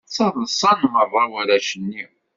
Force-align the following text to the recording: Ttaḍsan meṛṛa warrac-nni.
Ttaḍsan 0.07 0.79
meṛṛa 0.93 1.23
warrac-nni. 1.31 2.05